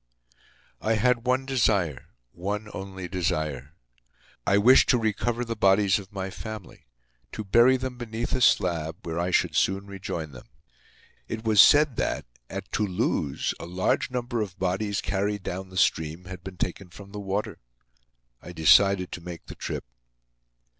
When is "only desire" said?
2.73-3.75